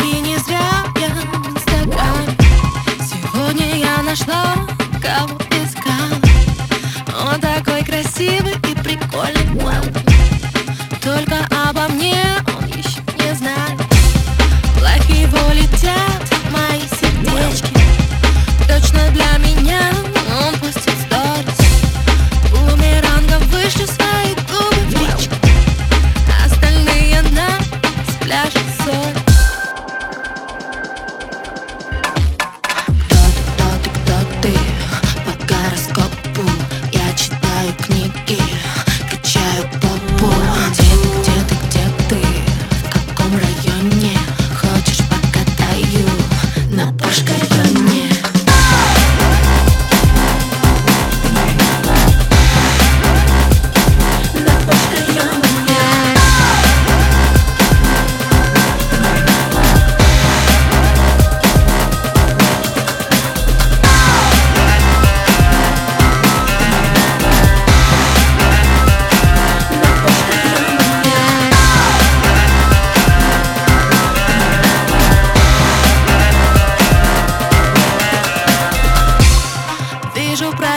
[0.00, 1.08] И не зря я
[1.60, 2.36] стакан
[3.00, 4.54] Сегодня я нашла,
[5.02, 5.38] кого.
[5.50, 6.18] Искала
[7.26, 9.97] Он такой красивый и прикольный.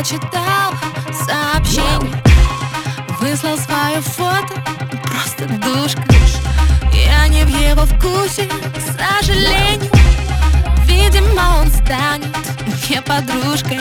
[0.00, 0.72] Прочитал
[1.12, 2.22] сообщение.
[3.20, 4.54] Выслал свое фото,
[5.02, 6.02] просто душка.
[6.94, 9.90] Я не в его вкусе, к сожалению.
[10.86, 12.34] Видимо, он станет
[12.88, 13.80] мне подружкой